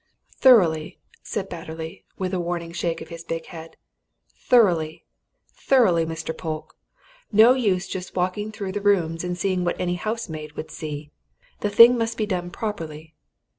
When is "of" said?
3.01-3.09